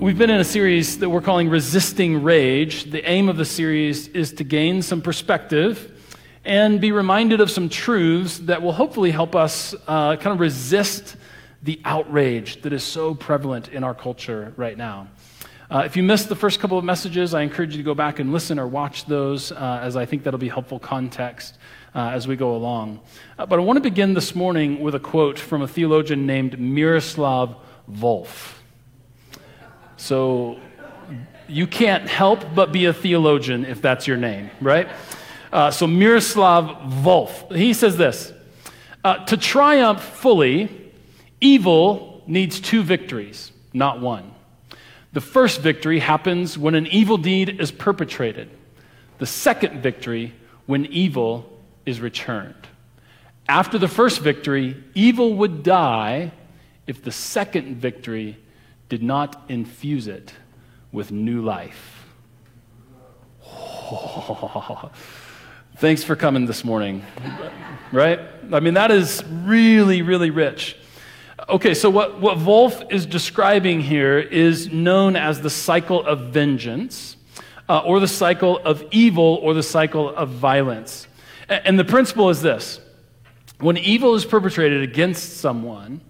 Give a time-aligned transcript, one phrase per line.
[0.00, 2.84] We've been in a series that we're calling Resisting Rage.
[2.84, 5.92] The aim of the series is to gain some perspective
[6.42, 11.16] and be reminded of some truths that will hopefully help us uh, kind of resist
[11.62, 15.06] the outrage that is so prevalent in our culture right now.
[15.70, 18.20] Uh, if you missed the first couple of messages, I encourage you to go back
[18.20, 21.58] and listen or watch those, uh, as I think that'll be helpful context
[21.94, 23.00] uh, as we go along.
[23.38, 26.58] Uh, but I want to begin this morning with a quote from a theologian named
[26.58, 27.54] Miroslav
[27.86, 28.59] Volf.
[30.00, 30.58] So
[31.46, 34.88] you can't help but be a theologian if that's your name, right?
[35.52, 38.32] Uh, so Miroslav Volf, he says this
[39.04, 40.90] uh, To triumph fully,
[41.40, 44.32] evil needs two victories, not one.
[45.12, 48.48] The first victory happens when an evil deed is perpetrated,
[49.18, 50.32] the second victory,
[50.64, 51.44] when evil
[51.84, 52.68] is returned.
[53.48, 56.32] After the first victory, evil would die
[56.86, 58.38] if the second victory
[58.90, 60.34] did not infuse it
[60.92, 62.04] with new life.
[65.76, 67.04] Thanks for coming this morning.
[67.92, 68.20] Right?
[68.52, 70.76] I mean, that is really, really rich.
[71.48, 77.16] Okay, so what, what Volf is describing here is known as the cycle of vengeance,
[77.68, 81.06] uh, or the cycle of evil, or the cycle of violence.
[81.48, 82.80] And the principle is this
[83.60, 86.00] when evil is perpetrated against someone,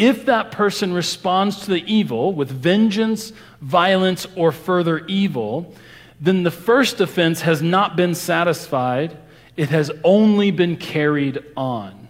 [0.00, 5.74] if that person responds to the evil with vengeance, violence, or further evil,
[6.18, 9.18] then the first offense has not been satisfied,
[9.58, 12.08] it has only been carried on.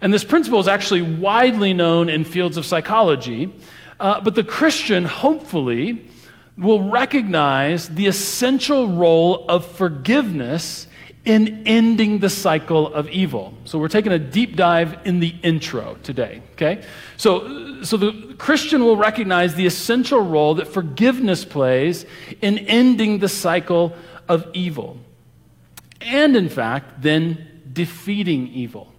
[0.00, 3.52] And this principle is actually widely known in fields of psychology,
[4.00, 6.08] uh, but the Christian, hopefully,
[6.56, 10.86] will recognize the essential role of forgiveness
[11.24, 13.52] in ending the cycle of evil.
[13.64, 16.82] So we're taking a deep dive in the intro today, okay?
[17.18, 22.06] So, so the Christian will recognize the essential role that forgiveness plays
[22.40, 23.94] in ending the cycle
[24.28, 24.96] of evil.
[26.00, 28.92] And in fact, then defeating evil.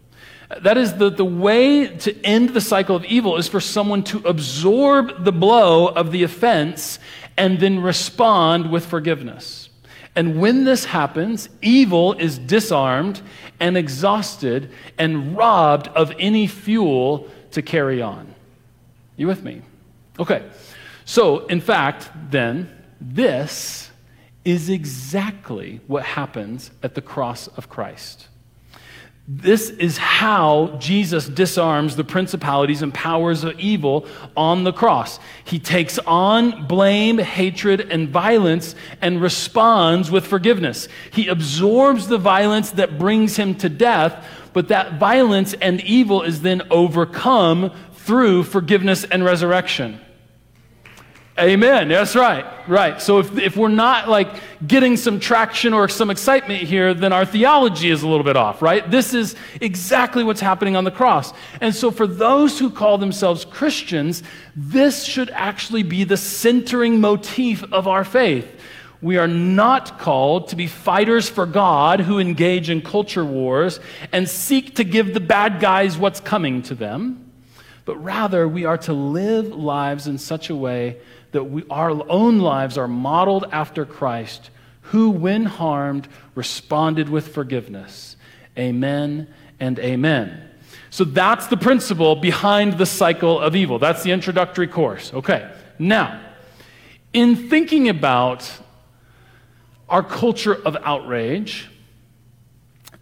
[0.61, 4.19] That is, the, the way to end the cycle of evil is for someone to
[4.19, 6.99] absorb the blow of the offense
[7.37, 9.69] and then respond with forgiveness.
[10.15, 13.21] And when this happens, evil is disarmed
[13.59, 18.33] and exhausted and robbed of any fuel to carry on.
[19.15, 19.61] You with me?
[20.19, 20.43] Okay.
[21.05, 23.89] So, in fact, then, this
[24.43, 28.27] is exactly what happens at the cross of Christ.
[29.27, 34.05] This is how Jesus disarms the principalities and powers of evil
[34.35, 35.19] on the cross.
[35.45, 40.87] He takes on blame, hatred, and violence and responds with forgiveness.
[41.11, 46.41] He absorbs the violence that brings him to death, but that violence and evil is
[46.41, 50.01] then overcome through forgiveness and resurrection.
[51.41, 51.87] Amen.
[51.87, 52.45] That's right.
[52.69, 53.01] Right.
[53.01, 54.29] So if, if we're not like
[54.67, 58.61] getting some traction or some excitement here, then our theology is a little bit off,
[58.61, 58.89] right?
[58.89, 61.33] This is exactly what's happening on the cross.
[61.59, 64.21] And so for those who call themselves Christians,
[64.55, 68.47] this should actually be the centering motif of our faith.
[69.01, 73.79] We are not called to be fighters for God who engage in culture wars
[74.11, 77.31] and seek to give the bad guys what's coming to them,
[77.85, 80.97] but rather we are to live lives in such a way
[81.31, 84.49] that we, our own lives are modeled after Christ,
[84.81, 88.15] who, when harmed, responded with forgiveness.
[88.57, 89.27] Amen
[89.59, 90.49] and amen.
[90.89, 93.79] So that's the principle behind the cycle of evil.
[93.79, 95.13] That's the introductory course.
[95.13, 95.49] Okay.
[95.79, 96.19] Now,
[97.13, 98.49] in thinking about
[99.87, 101.69] our culture of outrage,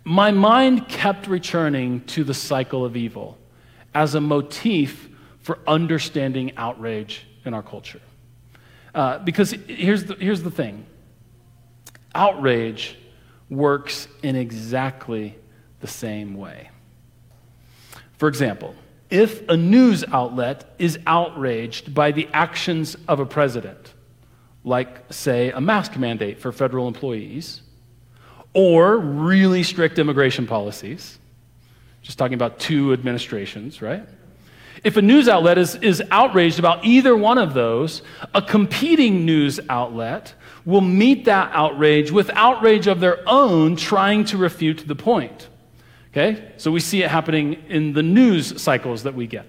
[0.03, 3.37] my mind kept returning to the cycle of evil
[3.93, 5.09] as a motif
[5.39, 8.01] for understanding outrage in our culture.
[8.93, 10.85] Uh, because here's the, here's the thing
[12.15, 12.97] outrage
[13.49, 15.35] works in exactly
[15.79, 16.69] the same way.
[18.17, 18.75] For example,
[19.09, 23.93] if a news outlet is outraged by the actions of a president,
[24.63, 27.61] like, say, a mask mandate for federal employees,
[28.53, 31.17] or really strict immigration policies,
[32.01, 34.07] just talking about two administrations, right?
[34.83, 38.01] If a news outlet is, is outraged about either one of those,
[38.33, 40.33] a competing news outlet
[40.65, 45.49] will meet that outrage with outrage of their own, trying to refute the point.
[46.11, 46.53] Okay?
[46.57, 49.45] So we see it happening in the news cycles that we get.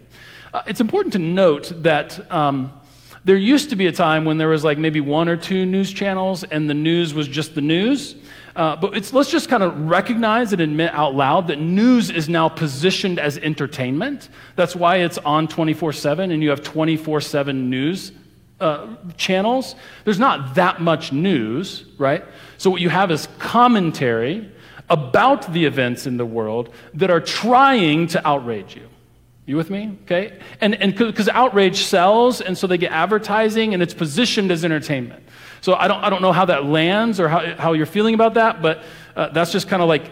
[0.53, 2.80] Uh, it's important to note that um,
[3.25, 5.93] there used to be a time when there was like maybe one or two news
[5.93, 8.17] channels and the news was just the news.
[8.56, 12.49] Uh, but let's just kind of recognize and admit out loud that news is now
[12.49, 14.28] positioned as entertainment.
[14.56, 18.12] That's why it's on 24 7 and you have 24 7 news
[18.61, 19.75] uh, channels,
[20.05, 22.25] there's not that much news, right?
[22.58, 24.50] So what you have is commentary
[24.90, 28.88] about the events in the world that are trying to outrage you.
[29.47, 29.99] You with me?
[30.05, 30.39] Okay?
[30.61, 35.25] And and because outrage sells, and so they get advertising, and it's positioned as entertainment.
[35.61, 38.35] So I don't I don't know how that lands or how, how you're feeling about
[38.35, 38.85] that, but
[39.17, 40.11] uh, that's just kind of like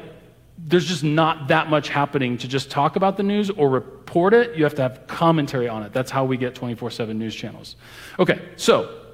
[0.59, 4.57] there's just not that much happening to just talk about the news or report it.
[4.57, 5.93] You have to have commentary on it.
[5.93, 7.77] That's how we get 24 7 news channels.
[8.19, 9.07] Okay, so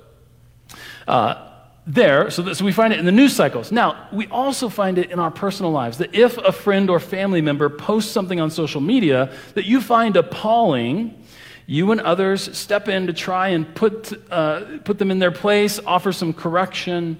[1.06, 1.53] uh,
[1.86, 3.70] there, so, that, so we find it in the news cycles.
[3.70, 7.42] Now, we also find it in our personal lives that if a friend or family
[7.42, 11.22] member posts something on social media that you find appalling,
[11.66, 15.78] you and others step in to try and put, uh, put them in their place,
[15.86, 17.18] offer some correction.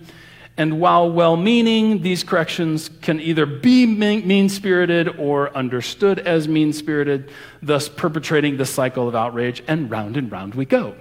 [0.56, 6.72] And while well meaning, these corrections can either be mean spirited or understood as mean
[6.72, 10.94] spirited, thus perpetrating the cycle of outrage, and round and round we go.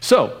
[0.00, 0.40] So,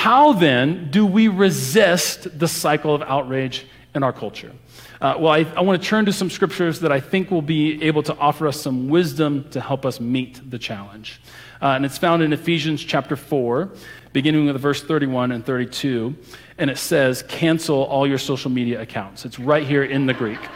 [0.00, 4.50] how then do we resist the cycle of outrage in our culture?
[4.98, 7.82] Uh, well, I, I want to turn to some scriptures that I think will be
[7.82, 11.20] able to offer us some wisdom to help us meet the challenge.
[11.60, 13.72] Uh, and it's found in Ephesians chapter 4,
[14.14, 16.16] beginning with verse 31 and 32.
[16.56, 19.26] And it says, cancel all your social media accounts.
[19.26, 20.40] It's right here in the Greek.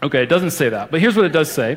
[0.00, 1.76] Okay, it doesn't say that, but here's what it does say.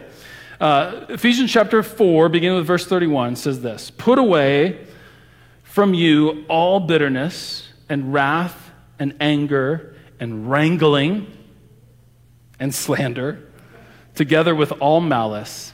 [0.59, 4.85] Uh, Ephesians chapter 4, beginning with verse 31, says this Put away
[5.71, 11.25] from you all bitterness and wrath and anger and wrangling
[12.59, 13.39] and slander,
[14.13, 15.71] together with all malice,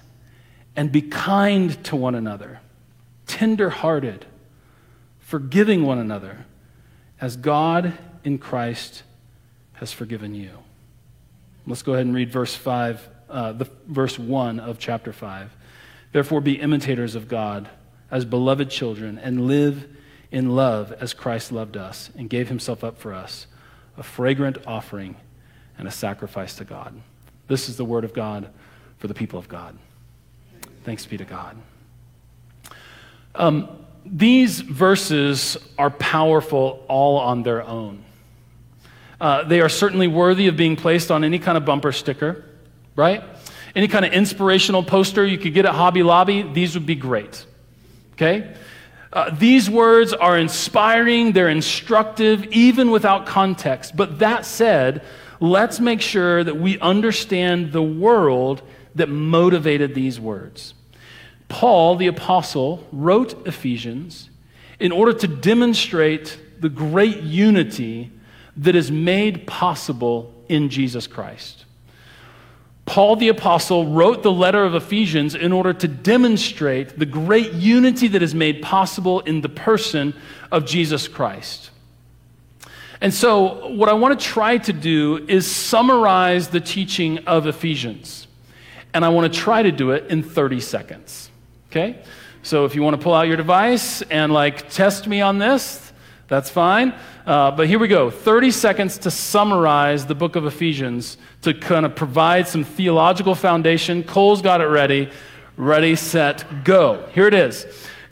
[0.75, 2.59] and be kind to one another,
[3.25, 4.27] tender hearted,
[5.17, 6.45] forgiving one another,
[7.19, 9.01] as God in Christ
[9.73, 10.51] has forgiven you.
[11.65, 15.51] Let's go ahead and read verse 5, uh, the, verse 1 of chapter 5.
[16.11, 17.67] Therefore, be imitators of God
[18.09, 19.87] as beloved children and live
[20.31, 23.47] in love as Christ loved us and gave himself up for us
[23.97, 25.15] a fragrant offering
[25.77, 26.99] and a sacrifice to God.
[27.47, 28.49] This is the word of God
[28.97, 29.77] for the people of God.
[30.83, 31.57] Thanks be to God.
[33.35, 33.69] Um,
[34.05, 38.03] these verses are powerful all on their own.
[39.19, 42.45] Uh, they are certainly worthy of being placed on any kind of bumper sticker,
[42.95, 43.23] right?
[43.75, 47.45] Any kind of inspirational poster you could get at Hobby Lobby, these would be great.
[48.17, 48.51] Okay?
[49.13, 53.95] Uh, these words are inspiring, they're instructive, even without context.
[53.95, 55.03] But that said,
[55.39, 58.61] let's make sure that we understand the world
[58.95, 60.73] that motivated these words.
[61.47, 64.29] Paul, the apostle, wrote Ephesians
[64.79, 68.11] in order to demonstrate the great unity
[68.57, 71.65] that is made possible in Jesus Christ.
[72.87, 78.07] Paul the Apostle wrote the letter of Ephesians in order to demonstrate the great unity
[78.07, 80.13] that is made possible in the person
[80.53, 81.69] of Jesus Christ.
[83.01, 88.25] And so, what I want to try to do is summarize the teaching of Ephesians.
[88.93, 91.29] And I want to try to do it in 30 seconds.
[91.69, 92.01] Okay?
[92.41, 95.86] So, if you want to pull out your device and like test me on this,
[96.27, 96.93] that's fine.
[97.25, 101.85] Uh, but here we go 30 seconds to summarize the book of Ephesians to kind
[101.85, 104.03] of provide some theological foundation.
[104.03, 105.09] Cole's got it ready.
[105.55, 107.07] Ready, set, go.
[107.13, 107.65] Here it is.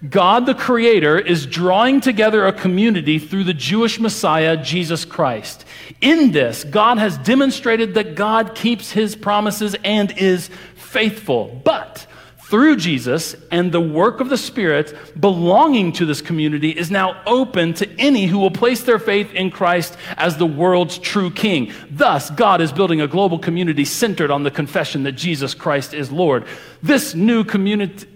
[0.09, 5.65] God the Creator is drawing together a community through the Jewish Messiah, Jesus Christ.
[6.01, 11.61] In this, God has demonstrated that God keeps his promises and is faithful.
[11.63, 12.07] But
[12.47, 17.73] through Jesus and the work of the Spirit belonging to this community is now open
[17.73, 21.73] to any who will place their faith in Christ as the world's true King.
[21.89, 26.11] Thus, God is building a global community centered on the confession that Jesus Christ is
[26.11, 26.45] Lord.
[26.83, 28.07] This new community,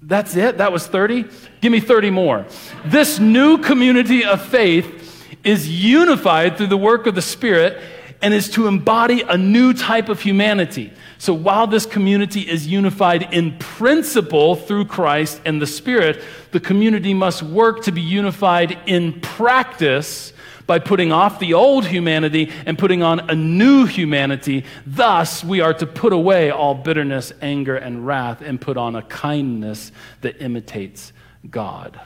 [0.00, 0.56] that's it?
[0.56, 1.26] That was 30?
[1.60, 2.46] Give me 30 more.
[2.86, 7.82] This new community of faith is unified through the work of the Spirit
[8.22, 10.90] and is to embody a new type of humanity.
[11.24, 17.14] So while this community is unified in principle through Christ and the Spirit, the community
[17.14, 20.34] must work to be unified in practice
[20.66, 24.66] by putting off the old humanity and putting on a new humanity.
[24.84, 29.00] Thus, we are to put away all bitterness, anger, and wrath and put on a
[29.00, 31.14] kindness that imitates
[31.50, 31.98] God.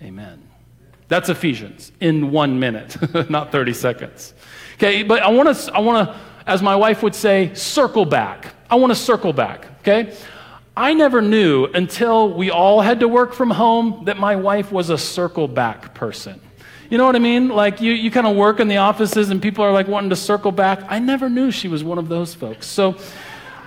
[0.00, 0.40] Amen.
[1.08, 2.96] That's Ephesians in one minute,
[3.28, 4.34] not 30 seconds.
[4.74, 6.16] Okay, but I want to, I want to,
[6.46, 8.54] as my wife would say, circle back.
[8.70, 10.14] I want to circle back, okay?
[10.76, 14.88] I never knew until we all had to work from home that my wife was
[14.88, 16.40] a circle back person.
[16.88, 17.48] You know what I mean?
[17.48, 20.16] Like you, you kind of work in the offices and people are like wanting to
[20.16, 20.80] circle back.
[20.88, 22.66] I never knew she was one of those folks.
[22.66, 22.96] So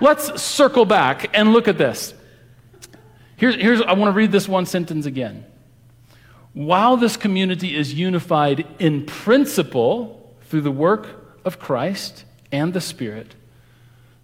[0.00, 2.14] let's circle back and look at this.
[3.36, 5.44] Here's, here's I want to read this one sentence again.
[6.56, 11.06] while this community is unified in principle through the work
[11.44, 12.24] of Christ
[12.56, 13.34] and the Spirit,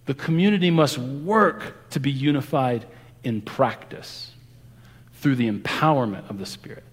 [0.07, 2.87] the community must work to be unified
[3.23, 4.33] in practice
[5.15, 6.85] through the empowerment of the Spirit.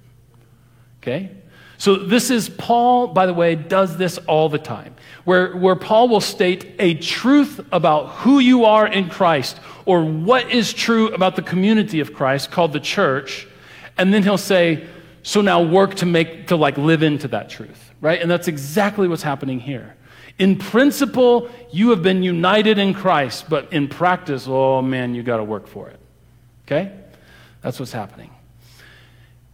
[1.01, 1.31] Okay?
[1.77, 6.09] So, this is Paul, by the way, does this all the time, where, where Paul
[6.09, 11.37] will state a truth about who you are in Christ or what is true about
[11.37, 13.47] the community of Christ called the church,
[13.97, 14.85] and then he'll say,
[15.23, 18.21] so now work to make, to like live into that truth, right?
[18.21, 19.95] And that's exactly what's happening here.
[20.39, 25.37] In principle, you have been united in Christ, but in practice, oh man, you got
[25.37, 25.99] to work for it.
[26.65, 26.93] Okay?
[27.61, 28.31] That's what's happening.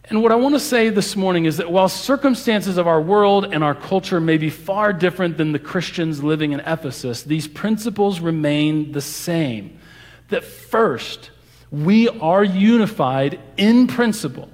[0.08, 3.52] And what I want to say this morning is that while circumstances of our world
[3.52, 8.20] and our culture may be far different than the Christians living in Ephesus, these principles
[8.20, 9.80] remain the same.
[10.28, 11.30] That first,
[11.72, 14.48] we are unified in principle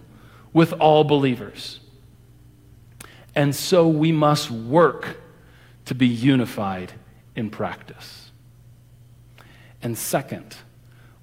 [0.54, 1.80] with all believers.
[3.34, 5.18] And so we must work
[5.86, 6.92] to be unified
[7.34, 8.30] in practice.
[9.82, 10.56] And second,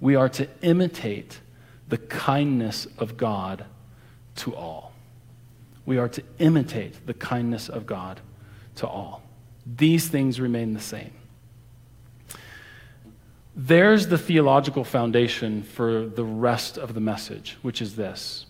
[0.01, 1.39] we are to imitate
[1.87, 3.65] the kindness of God
[4.37, 4.93] to all.
[5.85, 8.19] We are to imitate the kindness of God
[8.75, 9.23] to all.
[9.65, 11.11] These things remain the same.
[13.55, 18.45] There's the theological foundation for the rest of the message, which is this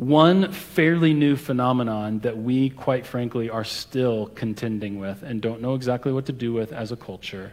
[0.00, 5.74] one fairly new phenomenon that we, quite frankly, are still contending with and don't know
[5.74, 7.52] exactly what to do with as a culture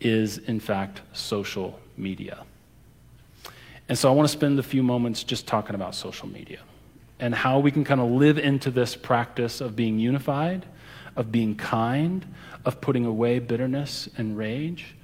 [0.00, 2.44] is, in fact, social media.
[3.88, 6.60] And so I want to spend a few moments just talking about social media
[7.18, 10.64] and how we can kind of live into this practice of being unified,
[11.16, 12.24] of being kind,
[12.64, 14.94] of putting away bitterness and rage,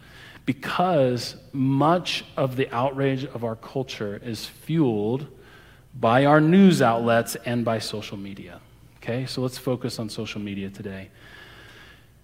[0.47, 5.27] because much of the outrage of our culture is fueled
[5.99, 8.61] by our news outlets and by social media.
[8.97, 11.11] Okay, so let's focus on social media today.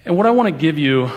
[0.05, 1.11] And what I want to give you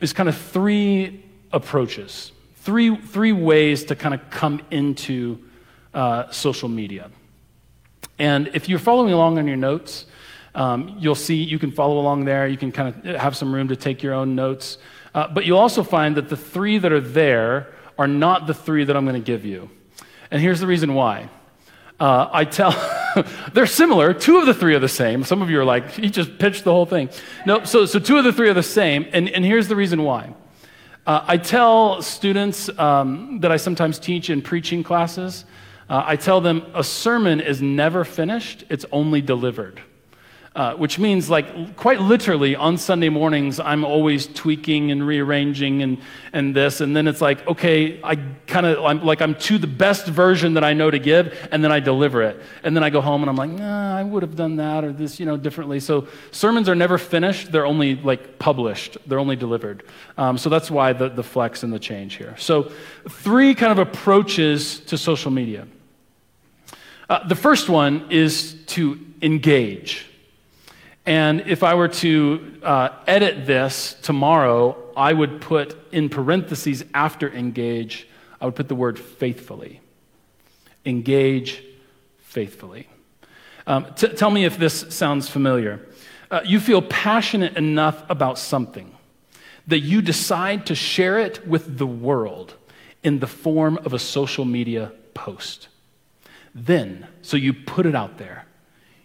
[0.00, 5.38] is kind of three approaches, three, three ways to kind of come into
[5.94, 7.10] uh, social media.
[8.18, 10.06] And if you're following along on your notes,
[10.54, 12.46] um, you'll see you can follow along there.
[12.46, 14.78] You can kind of have some room to take your own notes.
[15.14, 18.84] Uh, but you'll also find that the three that are there are not the three
[18.84, 19.70] that I'm going to give you.
[20.30, 21.28] And here's the reason why.
[22.00, 22.74] Uh, I tell,
[23.52, 24.12] they're similar.
[24.12, 25.24] Two of the three are the same.
[25.24, 27.08] Some of you are like, he just pitched the whole thing.
[27.46, 29.06] No, so, so two of the three are the same.
[29.12, 30.34] And, and here's the reason why.
[31.06, 35.44] Uh, I tell students um, that I sometimes teach in preaching classes,
[35.88, 39.80] uh, I tell them a sermon is never finished, it's only delivered.
[40.56, 45.98] Uh, which means, like, quite literally, on Sunday mornings, I'm always tweaking and rearranging and,
[46.32, 46.80] and this.
[46.80, 48.14] And then it's like, okay, I
[48.46, 51.64] kind of, I'm like, I'm to the best version that I know to give, and
[51.64, 52.40] then I deliver it.
[52.62, 54.92] And then I go home and I'm like, nah, I would have done that or
[54.92, 55.80] this, you know, differently.
[55.80, 59.82] So sermons are never finished, they're only, like, published, they're only delivered.
[60.16, 62.36] Um, so that's why the, the flex and the change here.
[62.38, 62.70] So,
[63.08, 65.66] three kind of approaches to social media.
[67.08, 70.06] Uh, the first one is to engage.
[71.06, 77.30] And if I were to uh, edit this tomorrow, I would put in parentheses after
[77.30, 78.08] engage,
[78.40, 79.80] I would put the word faithfully.
[80.86, 81.62] Engage
[82.20, 82.88] faithfully.
[83.66, 85.80] Um, t- tell me if this sounds familiar.
[86.30, 88.90] Uh, you feel passionate enough about something
[89.66, 92.54] that you decide to share it with the world
[93.02, 95.68] in the form of a social media post.
[96.54, 98.46] Then, so you put it out there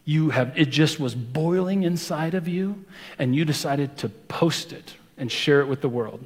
[0.09, 2.83] you have it just was boiling inside of you
[3.17, 6.23] and you decided to post it and share it with the world.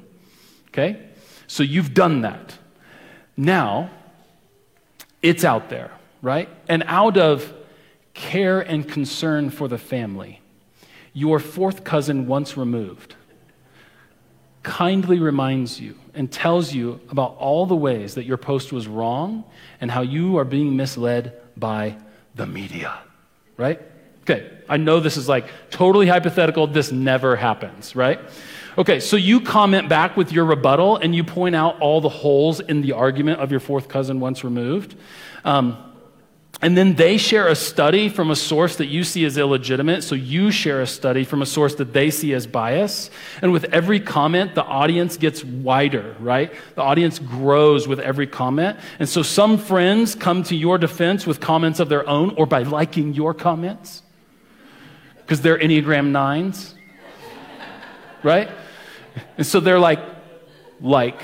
[0.68, 1.00] Okay?
[1.46, 2.56] So you've done that.
[3.36, 3.90] Now
[5.22, 5.90] it's out there
[6.24, 6.48] right?
[6.68, 7.52] And out of
[8.14, 10.40] care and concern for the family
[11.12, 13.14] your fourth cousin once removed
[14.62, 19.44] kindly reminds you and tells you about all the ways that your post was wrong
[19.80, 21.96] and how you are being misled by
[22.34, 22.98] the media
[23.56, 23.80] right?
[24.22, 26.66] Okay, I know this is like totally hypothetical.
[26.66, 28.20] This never happens, right?
[28.76, 32.60] Okay, so you comment back with your rebuttal and you point out all the holes
[32.60, 34.96] in the argument of your fourth cousin once removed.
[35.44, 35.93] Um,
[36.64, 40.02] and then they share a study from a source that you see as illegitimate.
[40.02, 43.10] So you share a study from a source that they see as bias.
[43.42, 46.50] And with every comment, the audience gets wider, right?
[46.74, 48.78] The audience grows with every comment.
[48.98, 52.62] And so some friends come to your defense with comments of their own or by
[52.62, 54.02] liking your comments
[55.18, 56.74] because they're Enneagram nines,
[58.22, 58.48] right?
[59.36, 60.00] And so they're like,
[60.80, 61.20] like,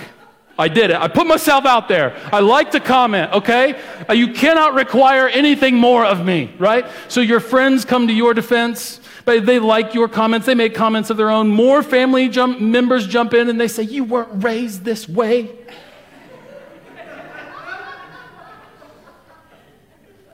[0.60, 0.96] I did it.
[0.96, 2.14] I put myself out there.
[2.30, 3.80] I like to comment, okay?
[4.08, 6.86] Uh, you cannot require anything more of me, right?
[7.08, 9.00] So your friends come to your defense.
[9.24, 10.46] But they like your comments.
[10.46, 11.48] They make comments of their own.
[11.48, 15.50] More family jump, members jump in and they say, You weren't raised this way.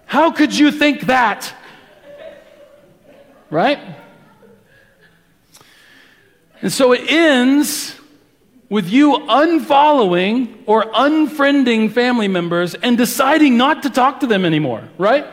[0.06, 1.52] How could you think that?
[3.50, 3.78] Right?
[6.62, 7.96] And so it ends
[8.68, 14.88] with you unfollowing or unfriending family members and deciding not to talk to them anymore,
[14.98, 15.26] right?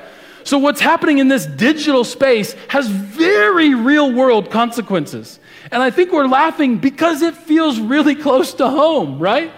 [0.43, 5.39] So, what's happening in this digital space has very real world consequences.
[5.71, 9.51] And I think we're laughing because it feels really close to home, right?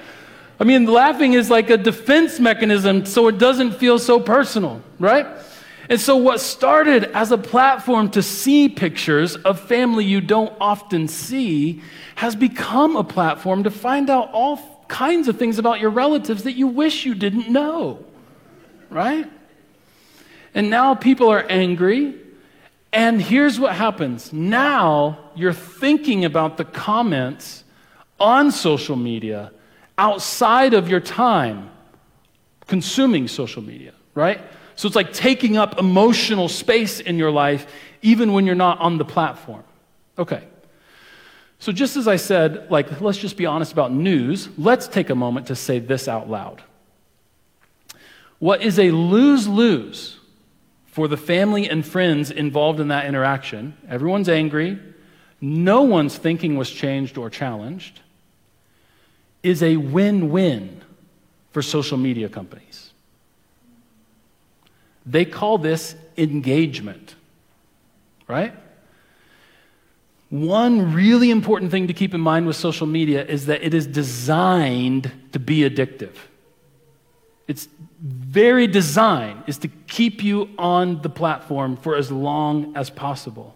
[0.60, 5.26] I mean, laughing is like a defense mechanism so it doesn't feel so personal, right?
[5.90, 11.08] And so, what started as a platform to see pictures of family you don't often
[11.08, 11.82] see
[12.16, 16.54] has become a platform to find out all kinds of things about your relatives that
[16.54, 18.04] you wish you didn't know,
[18.90, 19.30] right?
[20.54, 22.16] And now people are angry.
[22.92, 27.64] And here's what happens now you're thinking about the comments
[28.20, 29.52] on social media
[29.98, 31.70] outside of your time
[32.68, 34.42] consuming social media, right?
[34.76, 37.66] So it's like taking up emotional space in your life,
[38.02, 39.64] even when you're not on the platform.
[40.18, 40.44] Okay.
[41.60, 45.16] So, just as I said, like, let's just be honest about news, let's take a
[45.16, 46.62] moment to say this out loud.
[48.40, 50.20] What is a lose lose
[50.86, 53.76] for the family and friends involved in that interaction?
[53.90, 54.78] Everyone's angry,
[55.40, 58.02] no one's thinking was changed or challenged,
[59.42, 60.82] is a win win
[61.52, 62.92] for social media companies.
[65.06, 67.16] They call this engagement,
[68.28, 68.54] right?
[70.30, 73.86] One really important thing to keep in mind with social media is that it is
[73.86, 76.16] designed to be addictive.
[77.48, 77.68] Its
[78.02, 83.56] very design is to keep you on the platform for as long as possible.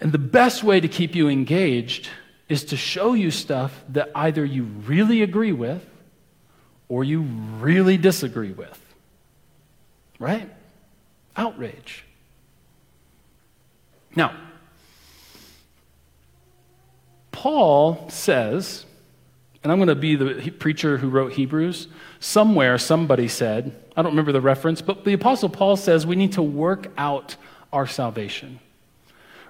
[0.00, 2.08] And the best way to keep you engaged
[2.48, 5.84] is to show you stuff that either you really agree with
[6.88, 8.83] or you really disagree with
[10.18, 10.50] right?
[11.36, 12.04] Outrage.
[14.16, 14.34] Now,
[17.32, 18.86] Paul says,
[19.62, 21.88] and I'm going to be the preacher who wrote Hebrews.
[22.20, 26.32] Somewhere, somebody said, I don't remember the reference, but the Apostle Paul says we need
[26.32, 27.36] to work out
[27.72, 28.60] our salvation.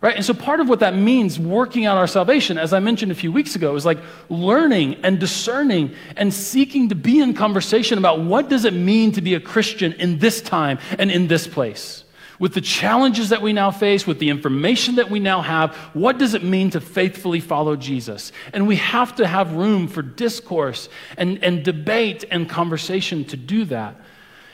[0.04, 0.16] Right?
[0.16, 3.14] And so part of what that means, working out our salvation, as I mentioned a
[3.14, 3.96] few weeks ago, is like
[4.28, 9.22] learning and discerning and seeking to be in conversation about what does it mean to
[9.22, 12.04] be a Christian in this time and in this place.
[12.38, 16.18] With the challenges that we now face, with the information that we now have, what
[16.18, 18.30] does it mean to faithfully follow Jesus?
[18.52, 23.64] And we have to have room for discourse and, and debate and conversation to do
[23.64, 23.96] that.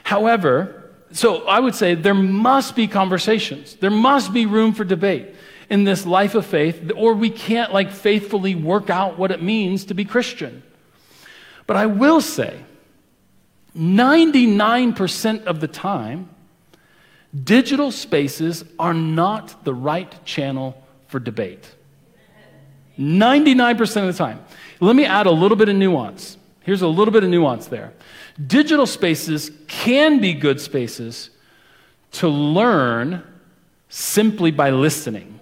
[0.05, 3.75] However, so I would say there must be conversations.
[3.75, 5.35] There must be room for debate
[5.71, 9.85] in this life of faith, or we can't like faithfully work out what it means
[9.87, 10.63] to be Christian.
[11.67, 12.61] But I will say,
[13.77, 16.29] 99% of the time,
[17.45, 21.73] digital spaces are not the right channel for debate.
[22.99, 24.45] 99% of the time.
[24.81, 26.37] Let me add a little bit of nuance.
[26.63, 27.93] Here's a little bit of nuance there.
[28.45, 31.31] Digital spaces can be good spaces
[32.13, 33.23] to learn
[33.89, 35.40] simply by listening.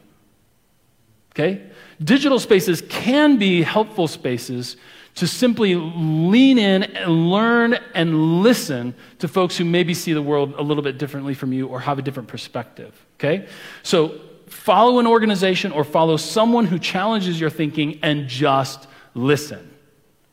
[1.38, 1.62] Okay?
[2.02, 4.76] Digital spaces can be helpful spaces
[5.14, 10.54] to simply lean in and learn and listen to folks who maybe see the world
[10.56, 12.94] a little bit differently from you or have a different perspective.
[13.18, 13.46] Okay?
[13.82, 19.68] So follow an organization or follow someone who challenges your thinking and just listen.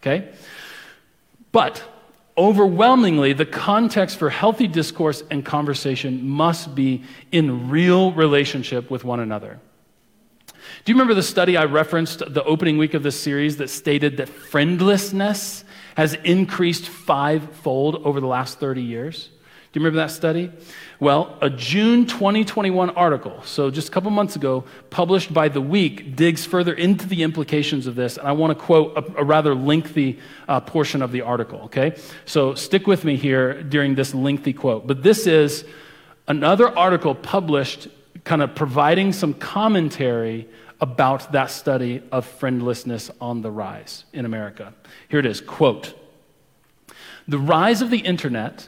[0.02, 0.32] Okay?
[1.52, 1.84] But
[2.38, 9.20] overwhelmingly, the context for healthy discourse and conversation must be in real relationship with one
[9.20, 9.60] another.
[10.84, 14.18] Do you remember the study I referenced the opening week of this series that stated
[14.18, 15.64] that friendlessness
[15.96, 19.30] has increased fivefold over the last 30 years?
[19.76, 20.52] Do you remember that study?
[21.02, 26.16] Well, a June 2021 article, so just a couple months ago, published by The Week,
[26.16, 29.54] digs further into the implications of this, and I want to quote a, a rather
[29.54, 31.98] lengthy uh, portion of the article, okay?
[32.24, 34.88] So stick with me here during this lengthy quote.
[34.88, 35.66] But this is
[36.26, 37.90] another article published,
[38.26, 40.50] kind of providing some commentary
[40.82, 44.74] about that study of friendlessness on the rise in America.
[45.08, 45.94] Here it is quote,
[47.28, 48.68] The rise of the internet,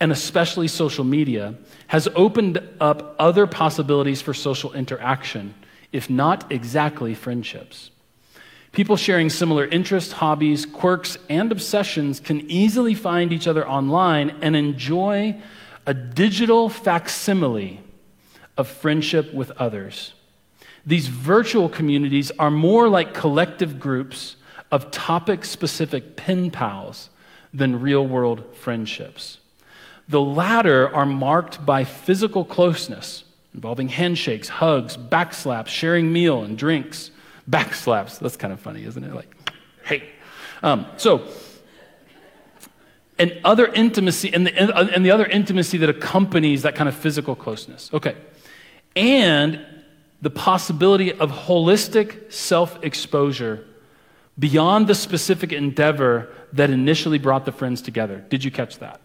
[0.00, 1.54] and especially social media,
[1.86, 5.54] has opened up other possibilities for social interaction,
[5.92, 7.90] if not exactly friendships.
[8.72, 14.54] People sharing similar interests, hobbies, quirks, and obsessions can easily find each other online and
[14.54, 15.40] enjoy
[15.86, 17.80] a digital facsimile
[18.56, 20.14] of friendship with others.
[20.84, 24.36] These virtual communities are more like collective groups
[24.70, 27.10] of topic specific pen pals
[27.52, 29.38] than real world friendships.
[30.08, 37.10] The latter are marked by physical closeness, involving handshakes, hugs, backslaps, sharing meal and drinks.
[37.50, 39.14] Backslaps, that's kind of funny, isn't it?
[39.14, 39.34] Like,
[39.84, 40.04] hey.
[40.62, 41.26] Um, so,
[43.18, 47.34] and other intimacy, and the, and the other intimacy that accompanies that kind of physical
[47.34, 47.90] closeness.
[47.92, 48.16] Okay.
[48.96, 49.64] And
[50.22, 53.64] the possibility of holistic self exposure
[54.38, 58.24] beyond the specific endeavor that initially brought the friends together.
[58.28, 59.00] Did you catch that?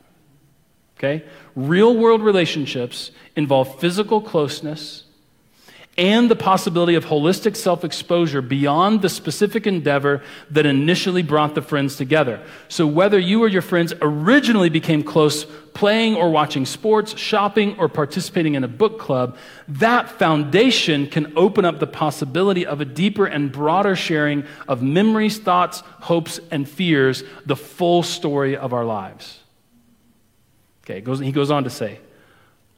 [0.97, 1.25] Okay?
[1.55, 5.03] Real world relationships involve physical closeness
[5.97, 11.61] and the possibility of holistic self exposure beyond the specific endeavor that initially brought the
[11.61, 12.41] friends together.
[12.69, 17.87] So, whether you or your friends originally became close playing or watching sports, shopping, or
[17.87, 23.25] participating in a book club, that foundation can open up the possibility of a deeper
[23.25, 29.39] and broader sharing of memories, thoughts, hopes, and fears, the full story of our lives.
[30.83, 31.99] Okay, he goes on to say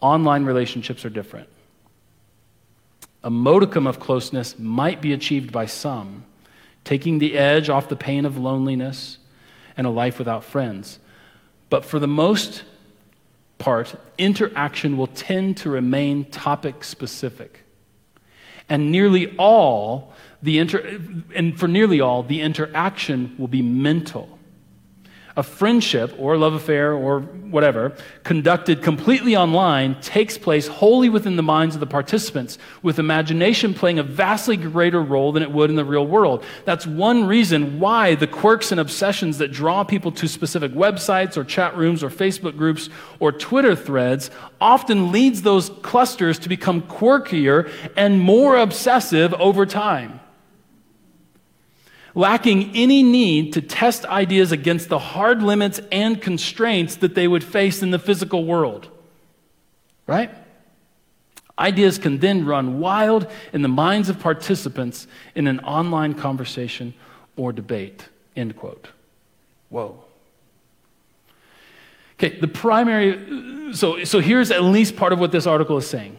[0.01, 1.47] online relationships are different.
[3.23, 6.25] A modicum of closeness might be achieved by some,
[6.83, 9.17] taking the edge off the pain of loneliness
[9.77, 10.99] and a life without friends.
[11.69, 12.63] But for the most
[13.57, 17.61] part, interaction will tend to remain topic specific.
[18.67, 20.99] And nearly all, the inter-
[21.33, 24.32] and for nearly all, the interaction will be mental
[25.35, 31.43] a friendship or love affair or whatever conducted completely online takes place wholly within the
[31.43, 35.75] minds of the participants, with imagination playing a vastly greater role than it would in
[35.75, 36.43] the real world.
[36.65, 41.43] That's one reason why the quirks and obsessions that draw people to specific websites or
[41.43, 44.29] chat rooms or Facebook groups or Twitter threads
[44.61, 50.19] often leads those clusters to become quirkier and more obsessive over time
[52.15, 57.43] lacking any need to test ideas against the hard limits and constraints that they would
[57.43, 58.89] face in the physical world.
[60.05, 60.31] Right?
[61.57, 66.93] Ideas can then run wild in the minds of participants in an online conversation
[67.35, 68.07] or debate.
[68.35, 68.89] End quote.
[69.69, 70.03] Whoa.
[72.19, 76.17] Okay, the primary, so, so here's at least part of what this article is saying.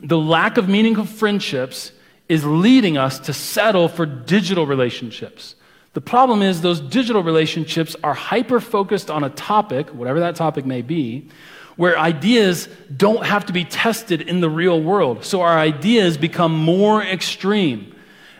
[0.00, 1.92] The lack of meaningful friendships
[2.28, 5.54] is leading us to settle for digital relationships.
[5.92, 10.66] The problem is, those digital relationships are hyper focused on a topic, whatever that topic
[10.66, 11.28] may be,
[11.76, 15.24] where ideas don't have to be tested in the real world.
[15.24, 17.94] So our ideas become more extreme.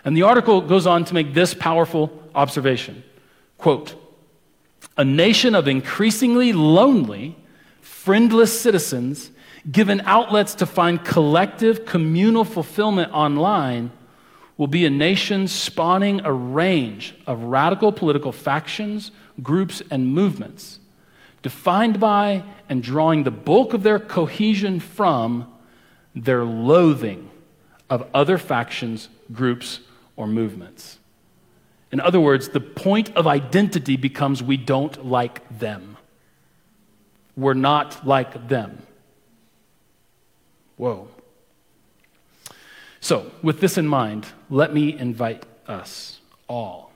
[0.05, 3.03] And the article goes on to make this powerful observation
[3.57, 3.95] quote,
[4.99, 7.35] a nation of increasingly lonely,
[7.81, 9.31] friendless citizens
[9.71, 13.91] given outlets to find collective communal fulfillment online,
[14.57, 19.11] will be a nation spawning a range of radical political factions,
[19.43, 20.79] groups, and movements,
[21.43, 25.51] defined by and drawing the bulk of their cohesion from
[26.15, 27.31] their loathing
[27.91, 29.81] of other factions, groups,
[30.17, 30.99] or movements.
[31.91, 35.97] In other words, the point of identity becomes we don't like them.
[37.37, 38.83] We're not like them.
[40.77, 41.09] Whoa.
[43.01, 46.93] So, with this in mind, let me invite us all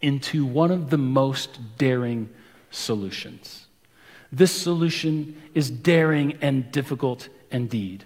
[0.00, 2.30] into one of the most daring
[2.70, 3.66] solutions.
[4.30, 8.04] This solution is daring and difficult indeed,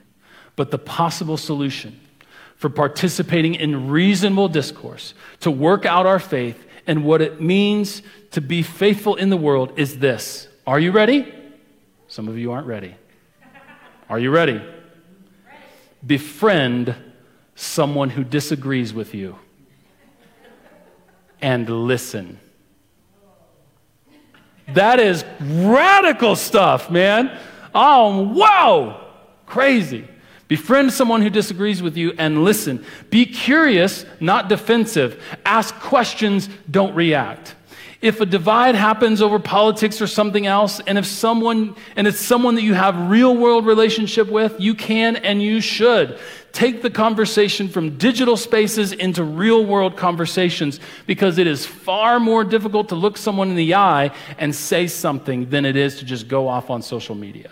[0.57, 2.01] but the possible solution
[2.63, 8.41] for participating in reasonable discourse, to work out our faith and what it means to
[8.41, 10.47] be faithful in the world is this.
[10.65, 11.35] Are you ready?
[12.07, 12.95] Some of you aren't ready.
[14.13, 14.61] Are you ready?
[16.07, 16.95] Befriend
[17.55, 19.39] someone who disagrees with you
[21.41, 22.39] and listen.
[24.69, 27.35] That is radical stuff, man.
[27.75, 29.13] Oh, wow.
[29.47, 30.07] Crazy.
[30.47, 32.85] Befriend someone who disagrees with you and listen.
[33.09, 35.25] Be curious, not defensive.
[35.47, 37.55] Ask questions, don't react
[38.03, 42.57] if a divide happens over politics or something else, and if someone, and it's someone
[42.57, 46.19] that you have real world relationship with, you can and you should
[46.53, 52.45] take the conversation from digital spaces into real world conversations because it is far more
[52.45, 56.29] difficult to look someone in the eye and say something than it is to just
[56.29, 57.51] go off on social media.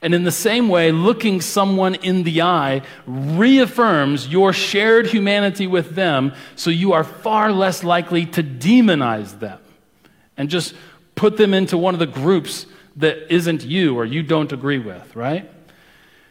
[0.00, 5.94] And in the same way, looking someone in the eye reaffirms your shared humanity with
[5.94, 9.60] them, so you are far less likely to demonize them
[10.36, 10.74] and just
[11.14, 12.66] put them into one of the groups
[12.96, 15.48] that isn't you or you don't agree with, right?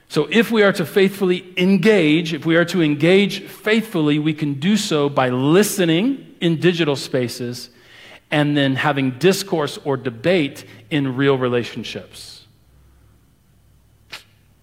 [0.10, 4.56] So, if we are to faithfully engage, if we are to engage faithfully, we can
[4.56, 7.70] do so by listening in digital spaces
[8.30, 12.41] and then having discourse or debate in real relationships.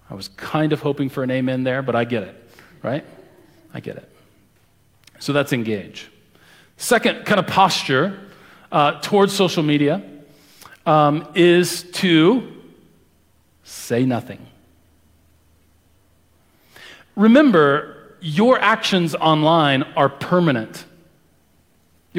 [0.09, 2.49] I was kind of hoping for an amen there, but I get it,
[2.81, 3.05] right?
[3.73, 4.09] I get it.
[5.19, 6.09] So that's engage.
[6.77, 8.19] Second kind of posture
[8.71, 10.01] uh, towards social media
[10.85, 12.51] um, is to
[13.63, 14.45] say nothing.
[17.15, 20.85] Remember, your actions online are permanent.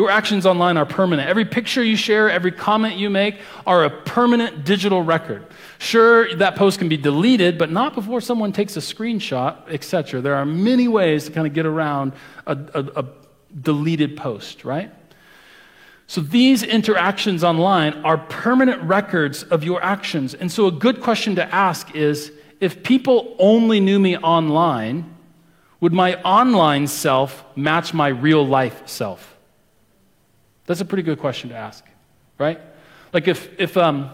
[0.01, 1.29] Your actions online are permanent.
[1.29, 3.37] Every picture you share, every comment you make
[3.67, 5.45] are a permanent digital record.
[5.79, 10.23] Sure, that post can be deleted, but not before someone takes a screenshot, etc.
[10.23, 12.15] There are many ways to kind of get around
[12.47, 13.05] a, a, a
[13.61, 14.91] deleted post, right?
[16.07, 20.33] So these interactions online are permanent records of your actions.
[20.33, 25.15] And so a good question to ask is if people only knew me online,
[25.79, 29.37] would my online self match my real life self?
[30.71, 31.85] That's a pretty good question to ask,
[32.39, 32.61] right?
[33.13, 34.09] Like if, if um,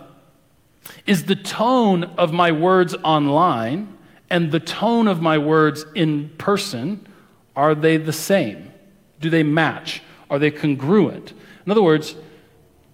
[1.05, 3.95] is the tone of my words online
[4.31, 7.07] and the tone of my words in person,
[7.55, 8.73] are they the same?
[9.21, 10.01] Do they match?
[10.31, 11.35] Are they congruent?
[11.67, 12.17] In other words,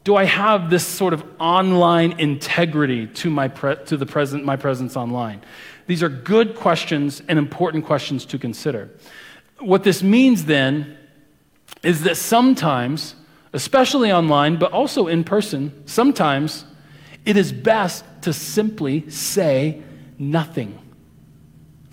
[0.03, 4.57] do I have this sort of online integrity to, my pre- to the present, my
[4.57, 5.41] presence online?
[5.87, 8.91] These are good questions and important questions to consider.
[9.61, 10.99] What this means then
[11.85, 13.15] is that sometimes,
[13.53, 16.65] especially online, but also in person, sometimes
[17.25, 19.83] it is best to simply say
[20.19, 20.79] nothing.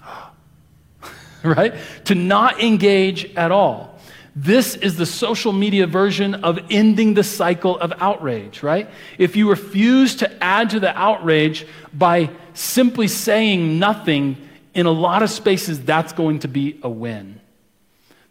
[1.44, 1.74] right?
[2.06, 4.00] To not engage at all.
[4.36, 8.90] This is the social media version of ending the cycle of outrage, right?
[9.18, 14.38] If you refuse to add to the outrage by simply saying nothing,
[14.74, 17.39] in a lot of spaces, that's going to be a win.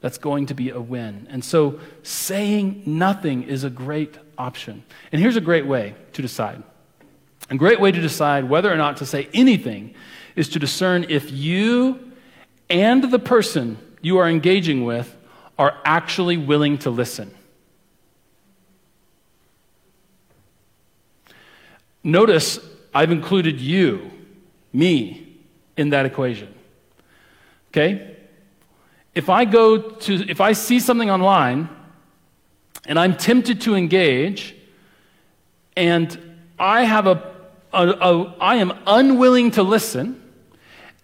[0.01, 1.27] That's going to be a win.
[1.31, 4.85] And so saying nothing is a great option.
[5.11, 6.63] And here's a great way to decide.
[7.51, 9.95] A great way to decide whether or not to say anything
[10.37, 12.13] is to discern if you
[12.71, 15.17] and the person you are engaging with
[15.59, 17.35] are actually willing to listen.
[22.05, 22.61] Notice
[22.95, 24.11] I've included you,
[24.73, 25.37] me,
[25.77, 26.55] in that equation.
[27.71, 28.18] Okay?
[29.19, 31.69] If I go to, if I see something online
[32.87, 34.55] and I'm tempted to engage
[35.77, 37.35] and I have a,
[37.73, 40.23] a, a I am unwilling to listen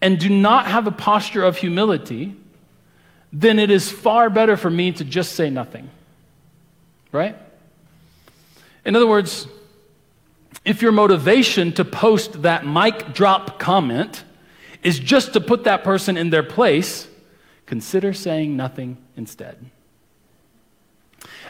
[0.00, 2.36] and do not have a posture of humility,
[3.32, 5.90] then it is far better for me to just say nothing.
[7.10, 7.36] Right?
[8.84, 9.48] In other words,
[10.64, 14.22] if your motivation to post that mic drop comment
[14.84, 17.08] is just to put that person in their place,
[17.66, 19.70] consider saying nothing instead.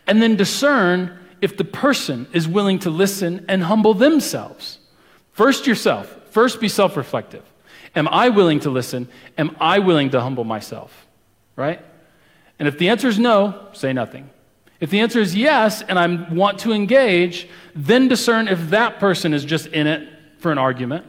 [0.07, 4.79] And then discern if the person is willing to listen and humble themselves.
[5.33, 6.15] First, yourself.
[6.31, 7.45] First, be self reflective.
[7.97, 9.09] Am I willing to listen?
[9.39, 11.05] Am I willing to humble myself?
[11.57, 11.81] right?
[12.59, 14.31] And if the answer is no, say nothing.
[14.81, 19.33] If the answer is yes, and I want to engage, then discern if that person
[19.33, 21.07] is just in it for an argument.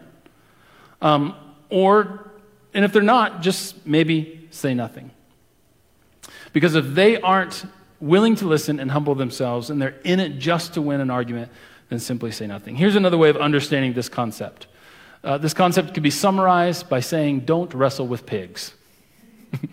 [1.01, 1.35] Um,
[1.69, 2.31] or,
[2.73, 5.11] and if they're not, just maybe say nothing.
[6.53, 7.65] Because if they aren't
[7.99, 11.51] willing to listen and humble themselves, and they're in it just to win an argument,
[11.89, 12.75] then simply say nothing.
[12.75, 14.67] Here's another way of understanding this concept.
[15.23, 18.73] Uh, this concept could be summarized by saying, don't wrestle with pigs.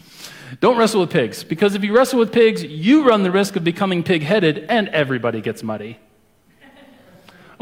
[0.60, 3.64] Don't wrestle with pigs, because if you wrestle with pigs, you run the risk of
[3.64, 5.98] becoming pig headed and everybody gets muddy.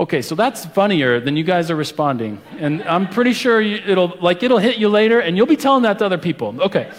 [0.00, 2.40] Okay, so that's funnier than you guys are responding.
[2.58, 5.82] And I'm pretty sure you, it'll, like, it'll hit you later and you'll be telling
[5.82, 6.58] that to other people.
[6.58, 6.90] Okay.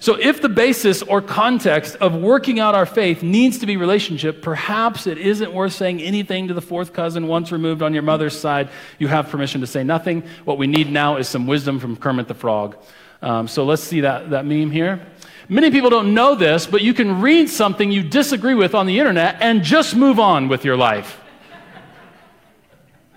[0.00, 4.40] So if the basis or context of working out our faith needs to be relationship,
[4.40, 8.38] perhaps it isn't worth saying anything to the fourth cousin once removed on your mother's
[8.38, 8.70] side.
[8.98, 10.22] You have permission to say nothing.
[10.46, 12.78] What we need now is some wisdom from Kermit the Frog.
[13.20, 15.06] Um, so let's see that, that meme here.
[15.50, 18.98] Many people don't know this, but you can read something you disagree with on the
[18.98, 21.20] internet and just move on with your life.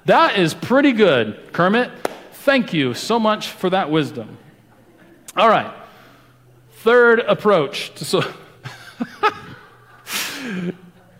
[0.07, 1.91] That is pretty good, Kermit.
[2.31, 4.37] Thank you so much for that wisdom.
[5.35, 5.69] All right.
[6.77, 8.21] Third approach to so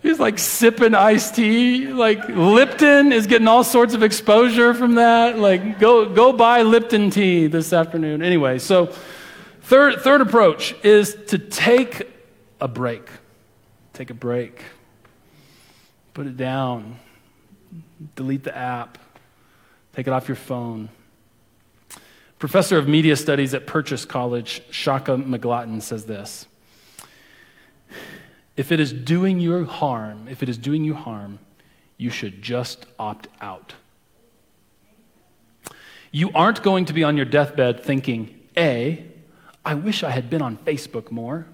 [0.02, 1.88] He's like sipping iced tea.
[1.88, 5.38] Like Lipton is getting all sorts of exposure from that.
[5.38, 8.22] Like go go buy Lipton tea this afternoon.
[8.22, 8.86] Anyway, so
[9.60, 12.08] third third approach is to take
[12.58, 13.06] a break.
[13.92, 14.64] Take a break.
[16.14, 16.98] Put it down.
[18.14, 18.98] Delete the app.
[19.94, 20.88] Take it off your phone.
[22.38, 26.46] Professor of Media Studies at Purchase College, Shaka McGlotten says this
[28.56, 31.40] If it is doing you harm, if it is doing you harm,
[31.96, 33.74] you should just opt out.
[36.12, 39.04] You aren't going to be on your deathbed thinking, A,
[39.64, 41.46] I wish I had been on Facebook more,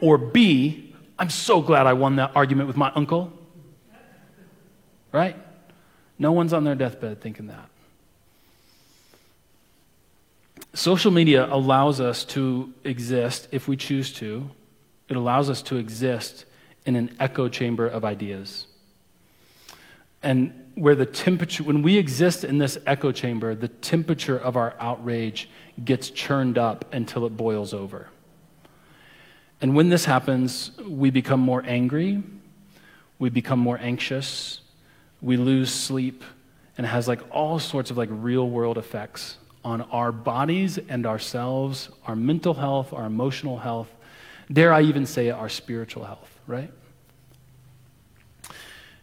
[0.00, 3.32] or B, I'm so glad I won that argument with my uncle.
[5.12, 5.36] Right?
[6.18, 7.68] No one's on their deathbed thinking that.
[10.72, 14.50] Social media allows us to exist, if we choose to,
[15.08, 16.44] it allows us to exist
[16.84, 18.66] in an echo chamber of ideas.
[20.22, 24.74] And where the temperature, when we exist in this echo chamber, the temperature of our
[24.78, 25.48] outrage
[25.82, 28.08] gets churned up until it boils over.
[29.60, 32.22] And when this happens, we become more angry,
[33.18, 34.60] we become more anxious,
[35.20, 36.22] we lose sleep,
[36.76, 41.06] and it has like all sorts of like real world effects on our bodies and
[41.06, 43.92] ourselves, our mental health, our emotional health,
[44.52, 46.70] dare I even say our spiritual health, right?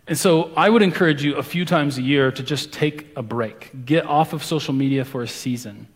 [0.07, 3.21] And so I would encourage you a few times a year to just take a
[3.21, 3.85] break.
[3.85, 5.87] Get off of social media for a season.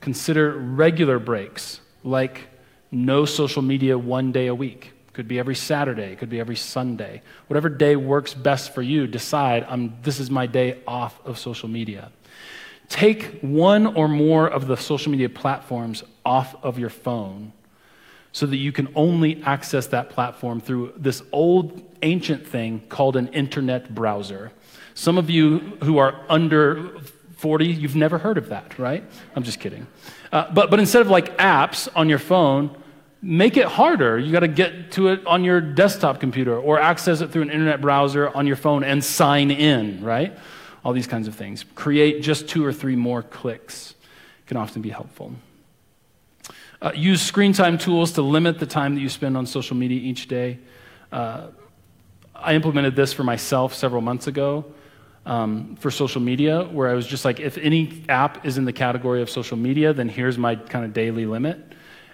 [0.00, 2.48] Consider regular breaks, like
[2.90, 4.92] no social media one day a week.
[5.18, 7.22] Could be every Saturday, could be every Sunday.
[7.48, 11.68] Whatever day works best for you, decide I'm, this is my day off of social
[11.68, 12.12] media.
[12.88, 17.52] Take one or more of the social media platforms off of your phone
[18.30, 23.26] so that you can only access that platform through this old ancient thing called an
[23.30, 24.52] internet browser.
[24.94, 26.96] Some of you who are under
[27.38, 29.02] 40, you've never heard of that, right?
[29.34, 29.88] I'm just kidding.
[30.30, 32.70] Uh, but, but instead of like apps on your phone,
[33.20, 34.18] make it harder.
[34.18, 37.50] You got to get to it on your desktop computer or access it through an
[37.50, 40.36] internet browser on your phone and sign in, right?
[40.84, 41.64] all these kinds of things.
[41.74, 43.94] Create just two or three more clicks
[44.46, 45.32] can often be helpful.
[46.80, 50.00] Uh, use screen time tools to limit the time that you spend on social media
[50.00, 50.58] each day.
[51.10, 51.48] Uh,
[52.34, 54.64] I implemented this for myself several months ago
[55.26, 58.72] um, for social media, where I was just like, if any app is in the
[58.72, 61.58] category of social media, then here's my kind of daily limit.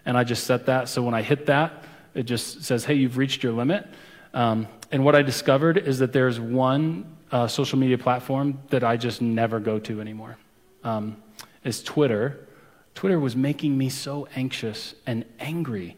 [0.06, 0.88] And I just set that.
[0.88, 3.86] So when I hit that, it just says, hey, you've reached your limit.
[4.32, 8.96] Um, and what I discovered is that there's one uh, social media platform that I
[8.96, 10.36] just never go to anymore
[10.84, 11.16] um,
[11.64, 12.46] is Twitter.
[12.94, 15.96] Twitter was making me so anxious and angry.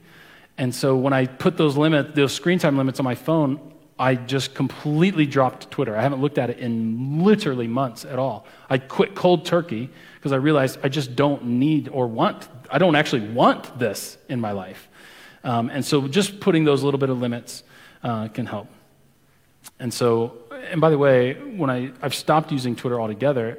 [0.56, 4.14] And so when I put those limits, those screen time limits on my phone, I
[4.14, 5.96] just completely dropped Twitter.
[5.96, 8.46] I haven't looked at it in literally months at all.
[8.68, 12.94] I quit cold turkey because I realized I just don't need or want, I don't
[12.94, 14.88] actually want this in my life.
[15.44, 17.62] Um, and so just putting those little bit of limits
[18.02, 18.68] uh, can help.
[19.78, 23.58] And so and by the way, when I, I've stopped using Twitter altogether,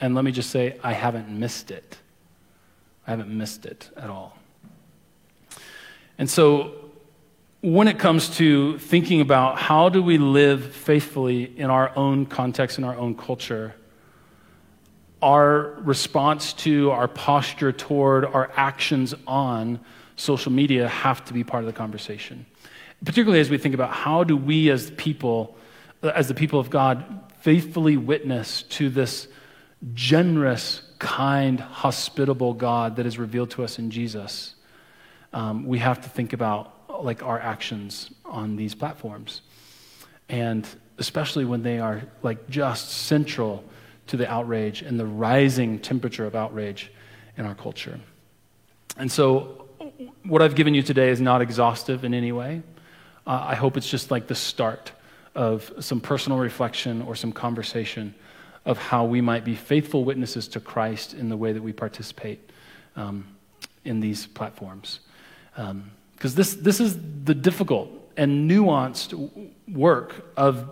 [0.00, 1.98] and let me just say, I haven't missed it.
[3.06, 4.36] I haven't missed it at all.
[6.18, 6.85] And so,
[7.60, 12.78] when it comes to thinking about how do we live faithfully in our own context,
[12.78, 13.74] in our own culture,
[15.22, 19.80] our response to, our posture toward, our actions on
[20.16, 22.46] social media have to be part of the conversation.
[23.04, 25.56] Particularly as we think about how do we as people
[26.02, 27.04] as the people of God,
[27.40, 29.28] faithfully witness to this
[29.94, 34.54] generous, kind, hospitable God that is revealed to us in Jesus,
[35.32, 39.42] um, we have to think about like our actions on these platforms.
[40.28, 40.66] And
[40.98, 43.64] especially when they are like just central
[44.08, 46.92] to the outrage and the rising temperature of outrage
[47.36, 48.00] in our culture.
[48.96, 49.66] And so,
[50.24, 52.62] what I've given you today is not exhaustive in any way.
[53.26, 54.92] Uh, I hope it's just like the start
[55.34, 58.14] of some personal reflection or some conversation
[58.64, 62.50] of how we might be faithful witnesses to Christ in the way that we participate
[62.96, 63.26] um,
[63.84, 65.00] in these platforms.
[66.16, 70.70] Because this, this is the difficult and nuanced work of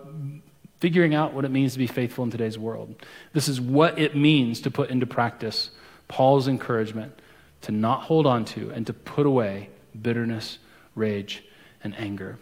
[0.79, 2.95] figuring out what it means to be faithful in today's world.
[3.33, 5.71] This is what it means to put into practice
[6.07, 7.13] Paul's encouragement
[7.61, 10.59] to not hold on to and to put away bitterness,
[10.93, 11.43] rage,
[11.83, 12.37] and anger.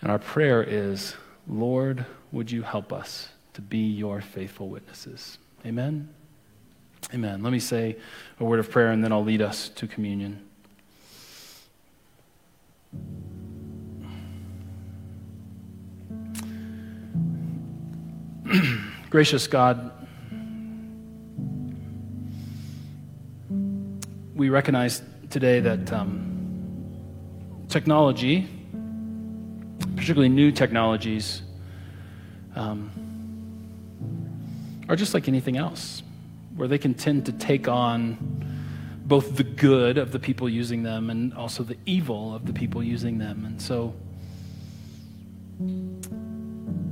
[0.00, 1.14] And our prayer is,
[1.46, 5.38] Lord, would you help us to be your faithful witnesses?
[5.66, 6.08] Amen.
[7.12, 7.42] Amen.
[7.42, 7.96] Let me say
[8.40, 10.42] a word of prayer and then I'll lead us to communion.
[19.10, 19.90] Gracious God,
[24.34, 28.48] we recognize today that um, technology,
[29.96, 31.42] particularly new technologies,
[32.54, 32.90] um,
[34.88, 36.02] are just like anything else,
[36.56, 38.16] where they can tend to take on
[39.06, 42.82] both the good of the people using them and also the evil of the people
[42.82, 43.44] using them.
[43.44, 43.94] And so,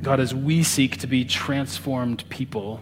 [0.02, 2.80] God, as we seek to be transformed people,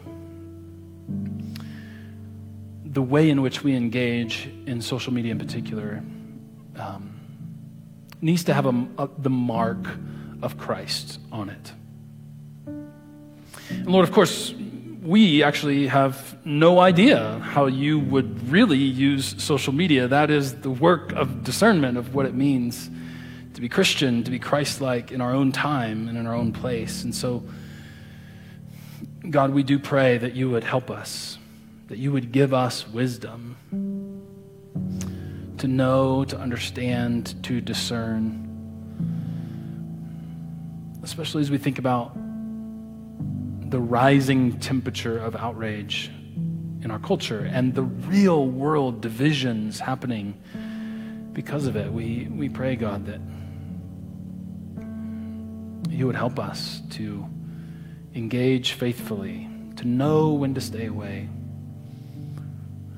[2.85, 6.03] the way in which we engage in social media in particular
[6.77, 7.21] um,
[8.23, 9.87] needs to have a, a, the mark
[10.41, 11.73] of Christ on it.
[13.69, 14.55] And Lord, of course,
[15.03, 20.09] we actually have no idea how you would really use social media.
[20.09, 22.91] That is the work of discernment of what it means
[23.55, 26.53] to be Christian, to be Christ like in our own time and in our own
[26.53, 27.05] place.
[27.05, 27.43] And so,
[29.29, 31.39] God, we do pray that you would help us
[31.91, 33.57] that you would give us wisdom
[35.59, 38.47] to know, to understand, to discern.
[41.03, 42.15] Especially as we think about
[43.71, 46.13] the rising temperature of outrage
[46.83, 50.41] in our culture and the real world divisions happening
[51.33, 51.93] because of it.
[51.93, 53.21] We, we pray, God, that
[56.01, 57.29] you would help us to
[58.15, 59.47] engage faithfully,
[59.77, 61.29] to know when to stay away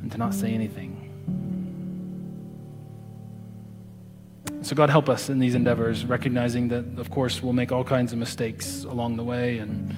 [0.00, 1.00] and to not say anything.
[4.62, 8.12] So, God, help us in these endeavors, recognizing that, of course, we'll make all kinds
[8.12, 9.58] of mistakes along the way.
[9.58, 9.92] And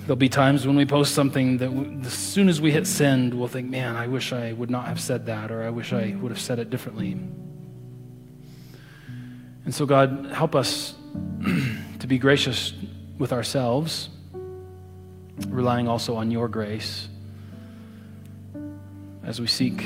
[0.00, 3.32] there'll be times when we post something that, we, as soon as we hit send,
[3.32, 6.14] we'll think, man, I wish I would not have said that, or I wish I
[6.20, 7.12] would have said it differently.
[9.64, 10.94] And so, God, help us
[11.98, 12.72] to be gracious
[13.18, 14.08] with ourselves,
[15.48, 17.08] relying also on your grace
[19.24, 19.84] as we seek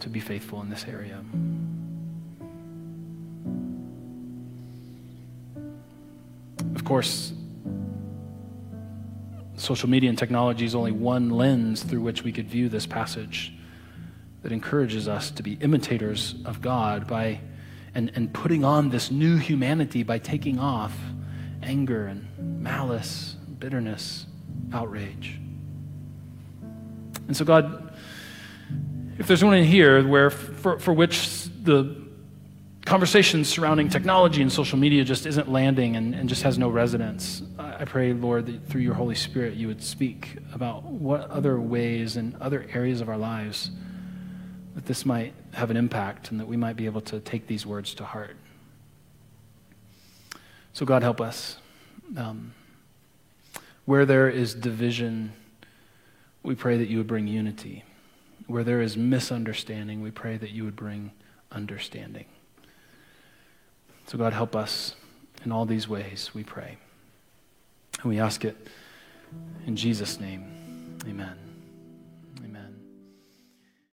[0.00, 1.22] to be faithful in this area.
[6.74, 7.32] Of course,
[9.56, 13.52] social media and technology is only one lens through which we could view this passage
[14.42, 17.40] that encourages us to be imitators of God by
[17.94, 20.96] and, and putting on this new humanity by taking off
[21.62, 22.26] anger and
[22.62, 24.26] malice, bitterness,
[24.72, 25.38] outrage.
[27.26, 27.92] And so, God,
[29.18, 31.96] if there's one in here where for, for which the
[32.86, 37.42] conversation surrounding technology and social media just isn't landing and, and just has no resonance,
[37.58, 42.16] I pray, Lord, that through your Holy Spirit you would speak about what other ways
[42.16, 43.70] and other areas of our lives
[44.74, 47.66] that this might have an impact and that we might be able to take these
[47.66, 48.36] words to heart.
[50.72, 51.56] So, God, help us.
[52.16, 52.54] Um,
[53.84, 55.32] where there is division,
[56.42, 57.84] we pray that you would bring unity.
[58.46, 61.12] Where there is misunderstanding, we pray that you would bring
[61.50, 62.26] understanding.
[64.06, 64.94] So, God, help us
[65.44, 66.78] in all these ways, we pray.
[68.00, 68.56] And we ask it
[69.66, 70.98] in Jesus' name.
[71.08, 71.49] Amen.